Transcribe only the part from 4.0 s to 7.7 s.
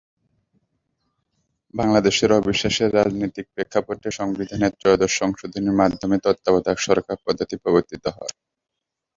সংবিধানের ত্রয়োদশ সংশোধনীর মাধ্যমে তত্ত্বাবধায়ক সরকারপদ্ধতি